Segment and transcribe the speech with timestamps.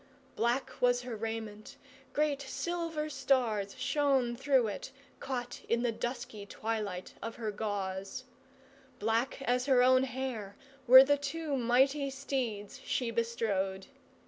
[0.35, 1.77] Black was her raiment,
[2.11, 8.23] great silver stars shone through it, caught in the dusky twilight of her gauze;
[8.97, 10.55] black as her own hair
[10.87, 13.85] were the two mighty steeds she bestrode.